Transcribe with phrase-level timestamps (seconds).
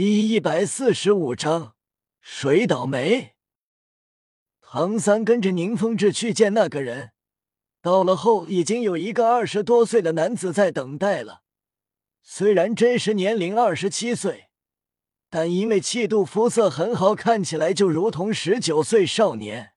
[0.00, 1.74] 第一百四十五章，
[2.20, 3.34] 谁倒霉？
[4.60, 7.10] 唐三跟着宁风致去见那个人，
[7.82, 11.42] 到了后已经有一个二十多岁的男子在等待了。
[12.22, 14.50] 虽然真实年龄二十七岁，
[15.28, 19.72] 但因为气度肤色很好，看起来就如同十九岁少年。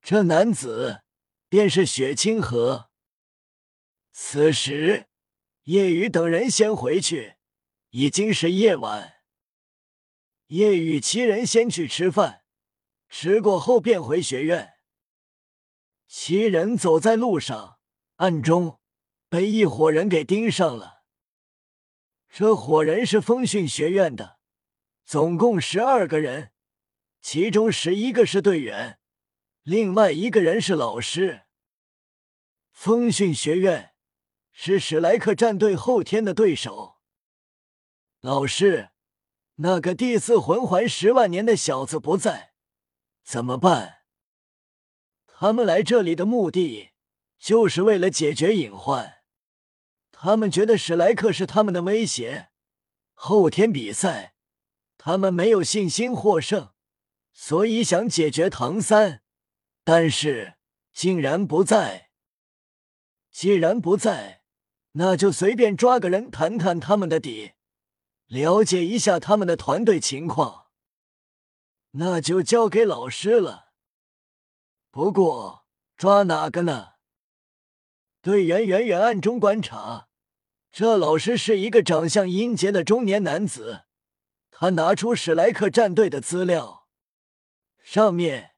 [0.00, 1.02] 这男子
[1.50, 2.88] 便是雪清河。
[4.14, 5.08] 此时，
[5.64, 7.33] 夜雨等人先回去。
[7.96, 9.18] 已经是夜晚，
[10.48, 12.42] 夜雨七人先去吃饭，
[13.08, 14.72] 吃过后便回学院。
[16.08, 17.78] 七人走在路上，
[18.16, 18.80] 暗中
[19.28, 21.04] 被一伙人给盯上了。
[22.28, 24.40] 这伙人是风训学院的，
[25.04, 26.50] 总共十二个人，
[27.20, 28.98] 其中十一个是队员，
[29.62, 31.42] 另外一个人是老师。
[32.72, 33.94] 风训学院
[34.50, 36.93] 是史莱克战队后天的对手。
[38.24, 38.88] 老师，
[39.56, 42.54] 那个第四魂环十万年的小子不在，
[43.22, 43.96] 怎么办？
[45.26, 46.92] 他们来这里的目的
[47.38, 49.16] 就是为了解决隐患。
[50.10, 52.48] 他们觉得史莱克是他们的威胁。
[53.12, 54.36] 后天比赛，
[54.96, 56.70] 他们没有信心获胜，
[57.34, 59.20] 所以想解决唐三，
[59.84, 60.54] 但是
[60.94, 62.08] 竟然不在。
[63.30, 64.44] 既然不在，
[64.92, 67.52] 那就随便抓个人谈谈他们的底。
[68.26, 70.66] 了解一下他们的团队情况，
[71.92, 73.72] 那就交给老师了。
[74.90, 75.66] 不过
[75.96, 76.94] 抓哪个呢？
[78.22, 80.08] 队员远远暗中观察，
[80.72, 83.82] 这老师是一个长相阴洁的中年男子。
[84.50, 86.86] 他拿出史莱克战队的资料，
[87.82, 88.54] 上面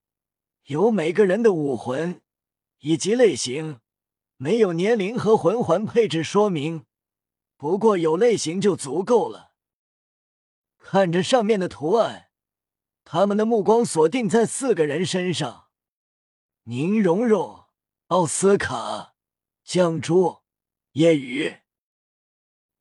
[0.64, 2.20] 有每个人的武魂
[2.78, 3.80] 以及类型，
[4.36, 6.86] 没有年龄和魂环配置说明。
[7.56, 9.45] 不过有类型就足够了。
[10.88, 12.28] 看着上面的图案，
[13.02, 15.66] 他们的目光锁定在四个人身上：
[16.62, 17.64] 宁荣荣、
[18.06, 19.16] 奥斯卡、
[19.66, 20.42] 绛珠、
[20.92, 21.56] 叶雨。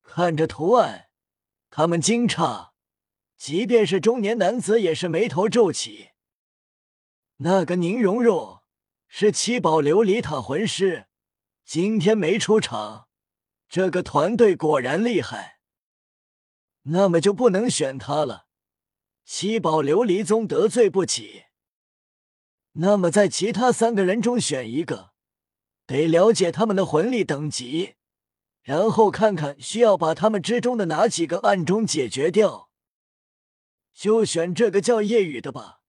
[0.03, 1.09] 看着图案，
[1.71, 2.73] 他们惊诧，
[3.37, 6.11] 即便是中年男子也是眉头皱起。
[7.37, 8.61] 那个宁荣荣
[9.07, 11.07] 是七宝琉璃塔魂师，
[11.65, 13.07] 今天没出场，
[13.67, 15.54] 这个团队果然厉害。
[16.87, 18.45] 那么就不能选他了，
[19.23, 21.45] 七宝琉璃宗得罪不起。
[22.73, 25.11] 那么在其他三个人中选一个，
[25.87, 27.95] 得了解他们的魂力等级，
[28.61, 32.69] 然后看看需要把他们之中的哪几个暗中解决掉。
[33.93, 35.79] 就选这个叫夜雨的吧，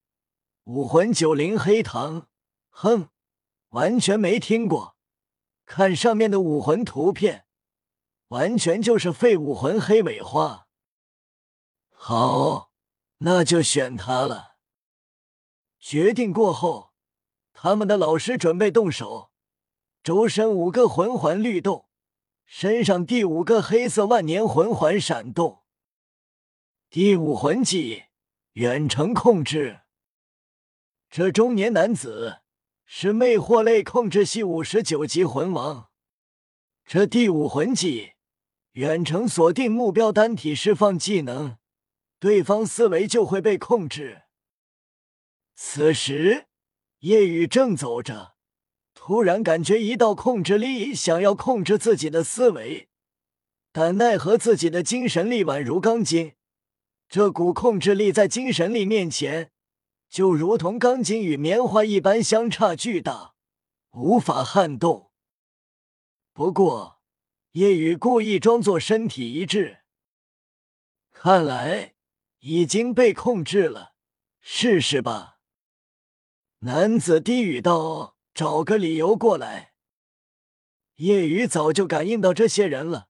[0.63, 2.27] 武魂九灵黑糖。
[2.69, 3.09] 哼，
[3.69, 4.95] 完全没听过。
[5.65, 7.45] 看上面的武魂图片，
[8.29, 10.66] 完全就是废武魂黑尾花。
[12.09, 12.71] 好，
[13.17, 14.55] 那就选他了。
[15.77, 16.93] 决定过后，
[17.51, 19.31] 他们的老师准备动手。
[20.01, 21.89] 周身五个魂环律动，
[22.45, 25.63] 身上第五个黑色万年魂环闪动。
[26.89, 28.03] 第五魂技
[28.53, 29.81] 远程控制。
[31.09, 32.37] 这中年男子
[32.85, 35.89] 是魅惑类控制系五十九级魂王。
[36.85, 38.13] 这第五魂技
[38.71, 41.57] 远程锁定目标，单体释放技能。
[42.19, 44.23] 对方思维就会被控制。
[45.55, 46.47] 此时，
[46.99, 48.35] 夜雨正走着，
[48.93, 52.89] 突然感觉一道控制力想要控制自己的思维，
[53.71, 56.33] 但奈何自己的精神力宛如钢筋，
[57.07, 59.51] 这股控制力在精神力面前，
[60.09, 63.35] 就如同钢筋与棉花一般，相差巨大，
[63.91, 65.11] 无法撼动。
[66.33, 67.01] 不过，
[67.51, 69.79] 夜雨故意装作身体一致，
[71.11, 71.96] 看来。
[72.39, 73.93] 已经被控制了，
[74.39, 75.39] 试试吧。
[76.59, 79.73] 男子低语道：“找个理由过来。”
[80.97, 83.09] 夜雨早就感应到这些人了，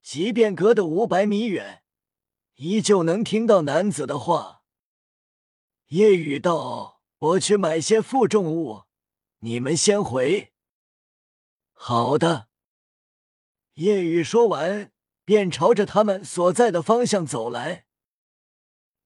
[0.00, 1.82] 即便隔得五百米远，
[2.54, 4.62] 依旧能听到男子的话。
[5.88, 8.84] 夜雨道：“我去买些负重物，
[9.40, 10.54] 你们先回。”
[11.74, 12.48] 好的。
[13.74, 14.92] 夜雨说完，
[15.24, 17.86] 便朝着他们所在的方向走来。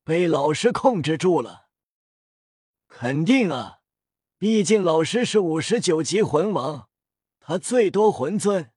[0.07, 1.67] 被老师控制住了，
[2.87, 3.81] 肯定啊，
[4.39, 6.89] 毕竟老师是五十九级魂王，
[7.41, 8.71] 他最多魂尊。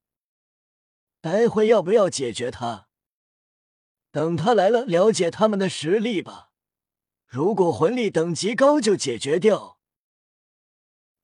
[1.22, 2.88] 待会要不要解决他？
[4.10, 6.50] 等他来了，了解他们的实力吧。
[7.28, 9.80] 如果魂力等级高，就解决掉。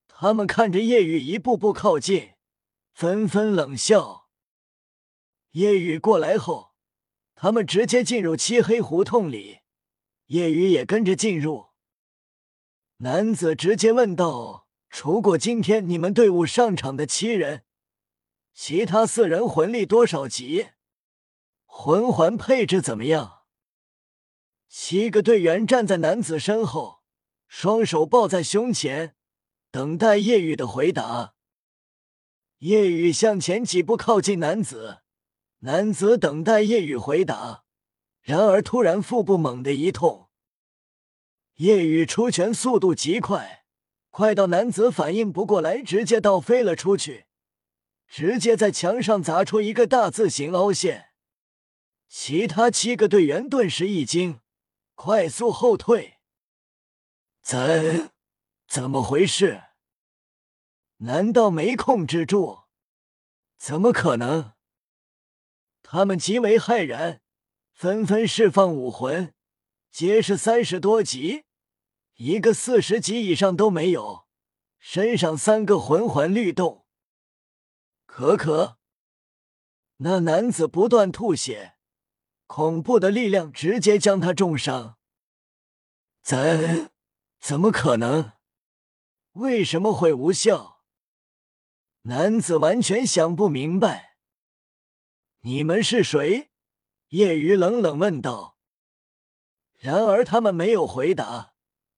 [0.08, 2.34] 他们看着夜雨一步步靠近，
[2.94, 4.30] 纷纷冷笑。
[5.54, 6.76] 夜雨过来后。
[7.34, 9.60] 他们直接进入漆黑胡同里，
[10.28, 11.68] 叶雨也跟着进入。
[12.98, 17.64] 男子直接问道：“除过今天你们队伍上场的七人，
[18.54, 20.70] 其他四人魂力多少级？
[21.66, 23.44] 魂环配置怎么样？”
[24.70, 27.02] 七个队员站在男子身后，
[27.48, 29.16] 双手抱在胸前，
[29.70, 31.36] 等待叶雨的回答。
[32.60, 35.02] 叶雨向前几步，靠近男子。
[35.60, 37.65] 男子等待叶雨回答，
[38.26, 40.30] 然而突然腹部猛地一痛。
[41.58, 43.66] 叶雨出拳速度极快，
[44.10, 47.28] 快到男子反应不过来，直接倒飞了出去，
[48.08, 51.12] 直接在墙上砸出一个大字形凹陷。
[52.08, 54.40] 其他七个队员顿时一惊，
[54.96, 56.16] 快速后退。
[57.44, 58.10] 怎
[58.68, 59.62] 怎么回事？
[60.98, 62.64] 难道没控制住？
[63.56, 64.54] 怎么可能？
[65.84, 67.22] 他们极为骇然，
[67.76, 69.34] 纷纷释放武魂，
[69.92, 71.44] 皆是三十多级，
[72.14, 74.28] 一个四十级以上都没有。
[74.80, 76.86] 身上三个魂环律动。
[78.06, 78.78] 可可，
[79.98, 81.76] 那男子不断吐血，
[82.48, 84.98] 恐怖的力量直接将他重伤。
[86.24, 86.90] 怎
[87.42, 88.32] 怎么可能？
[89.34, 90.82] 为什么会无效？
[92.04, 94.16] 男子完全想不明白。
[95.42, 96.52] 你们是谁？
[97.16, 98.58] 叶雨冷冷问道。
[99.80, 101.54] 然而他们没有回答，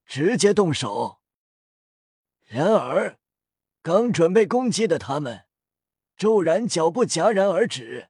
[0.05, 1.21] 直接动手。
[2.45, 3.17] 然而，
[3.81, 5.45] 刚准备攻击的他们，
[6.15, 8.09] 骤然脚步戛然而止，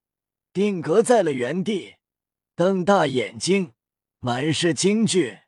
[0.51, 1.95] 定格在了原地，
[2.56, 3.71] 瞪大眼睛，
[4.19, 5.39] 满是惊惧。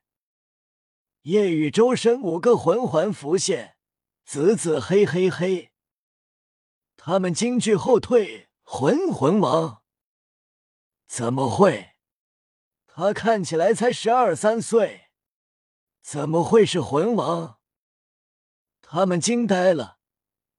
[1.23, 3.75] 夜雨周身五个魂环浮现，
[4.23, 5.71] 紫紫黑黑黑。
[6.95, 9.78] 他们惊惧后退，魂魂王？
[11.09, 11.95] 怎么会？
[12.85, 15.09] 他看起来才十二三岁，
[16.01, 17.57] 怎么会是魂王？
[18.79, 19.97] 他们惊呆了，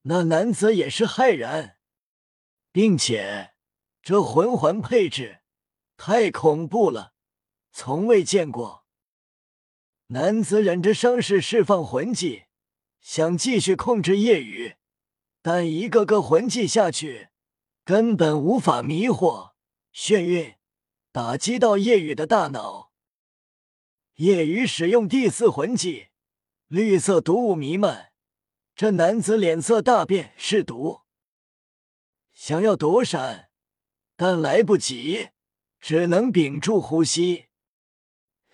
[0.03, 1.79] 那男子也是骇然，
[2.73, 3.53] 并且
[4.03, 5.43] 这魂环配置
[5.97, 7.15] 太恐怖了，
[7.71, 8.85] 从未见过。
[10.09, 12.47] 男子忍着伤势释放魂技，
[13.01, 14.75] 想继续控制夜雨。
[15.43, 17.29] 但一个个魂技下去，
[17.85, 19.50] 根本无法迷惑、
[19.93, 20.55] 眩晕，
[21.13, 22.93] 打击到夜雨的大脑。
[24.15, 26.09] 夜雨使用第四魂技，
[26.69, 28.13] 绿色毒雾弥漫，
[28.75, 31.01] 这男子脸色大变，是毒。
[32.33, 33.51] 想要躲闪，
[34.17, 35.31] 但来不及，
[35.81, 37.47] 只能屏住呼吸。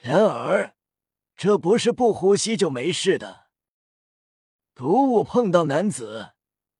[0.00, 0.76] 然而，
[1.36, 3.48] 这不是不呼吸就没事的。
[4.74, 6.32] 毒雾碰到男子。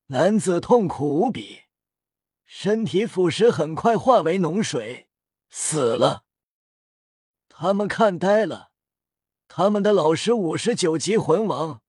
[0.08, 1.62] 男子痛苦无比，
[2.46, 5.08] 身体腐蚀，很快化为脓水，
[5.50, 6.24] 死了。
[7.48, 8.70] 他们看呆了，
[9.48, 11.82] 他们的老师五十九级魂王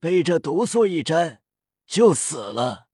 [0.00, 1.42] 被这毒素一沾
[1.86, 2.88] 就死了。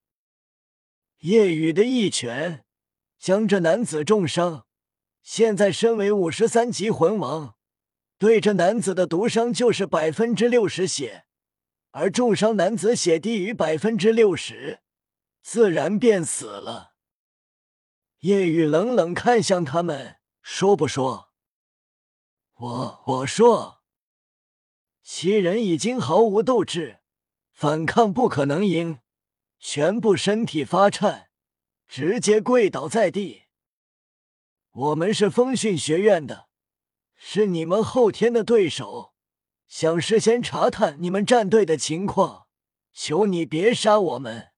[1.21, 2.65] 夜雨的一拳
[3.19, 4.67] 将这男子重伤，
[5.23, 7.55] 现在身为五十三级魂王，
[8.19, 11.27] 对这男子的毒伤就是百分之六十血。
[11.93, 14.81] 而重伤男子血低于百分之六十，
[15.43, 16.94] 自然便死了。
[18.25, 21.31] 夜雨冷冷看向他们，说：“不说。”
[22.57, 23.83] 我我说，
[25.03, 27.01] 七人已经毫无斗志，
[27.53, 29.01] 反抗不可能赢，
[29.59, 31.29] 全部身体发颤，
[31.87, 33.43] 直接跪倒在地。
[34.71, 36.49] 我们是风训学院的，
[37.15, 39.13] 是你们后天的对手。
[39.67, 42.47] 想事先查探你们战队的情况，
[42.91, 44.53] 求你别杀我们。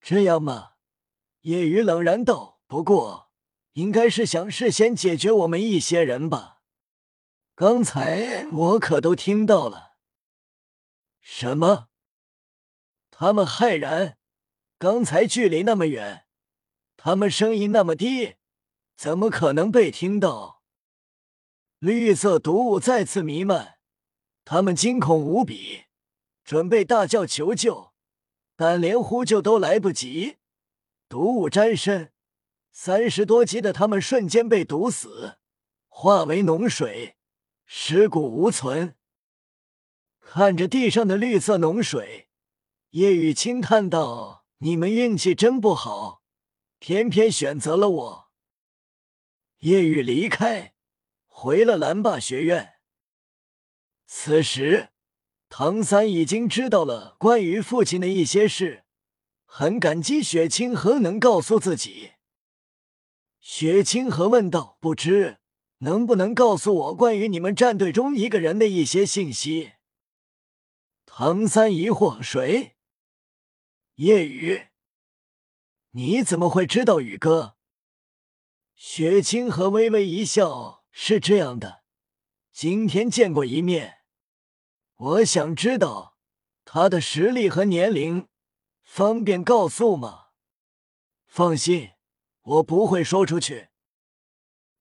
[0.00, 0.77] 这样吗？
[1.48, 2.60] 夜雨冷然道。
[2.66, 3.30] 不过，
[3.72, 6.60] 应该是想事先解决我们一些人吧。
[7.54, 9.96] 刚才我可都听到了。
[11.22, 11.88] 什么？
[13.10, 14.18] 他们骇然。
[14.76, 16.26] 刚才距离那么远，
[16.98, 18.34] 他们声音那么低，
[18.94, 20.62] 怎么可能被听到？
[21.78, 23.78] 绿色毒雾再次弥漫。
[24.44, 25.84] 他们惊恐无比，
[26.44, 27.92] 准备大叫求救，
[28.54, 30.36] 但连呼救都来不及。
[31.08, 32.12] 毒雾沾身，
[32.70, 35.38] 三十多级的他们瞬间被毒死，
[35.88, 37.16] 化为脓水，
[37.64, 38.96] 尸骨无存。
[40.20, 42.28] 看着地上的绿色脓水，
[42.90, 46.22] 叶雨轻叹道：“你们运气真不好，
[46.78, 48.30] 偏偏选择了我。”
[49.60, 50.74] 叶雨离开，
[51.26, 52.74] 回了蓝霸学院。
[54.06, 54.90] 此时，
[55.48, 58.84] 唐三已经知道了关于父亲的一些事，
[59.50, 62.12] 很感激雪清河能告诉自己。
[63.40, 65.38] 雪清河问道：“不知
[65.78, 69.72] 能不能告诉我关于你们战队中一个人的一些信息？”
[71.06, 72.76] 唐三疑惑：“谁？”
[73.96, 74.66] 叶雨。
[75.92, 77.56] 你怎么会知道宇哥？
[78.74, 81.82] 雪清河微微一笑：“是这样的，
[82.52, 84.00] 今天见过一面，
[84.94, 86.18] 我想知道
[86.64, 88.28] 他的实力和年龄，
[88.88, 90.28] 方便告诉吗？”
[91.28, 91.90] 放心，
[92.40, 93.68] 我不会说出去。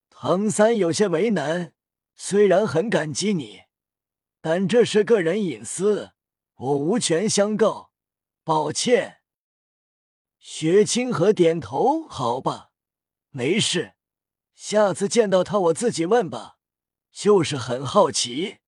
[0.09, 1.73] 唐三有些为难，
[2.15, 3.63] 虽然很感激你，
[4.41, 6.13] 但这是个人隐私，
[6.55, 7.91] 我无权相告，
[8.45, 9.17] 抱歉。
[10.39, 12.71] 雪清河点头，好吧，
[13.29, 13.95] 没事，
[14.55, 16.57] 下次见到他我自己问吧。
[17.11, 18.59] 就是很好奇。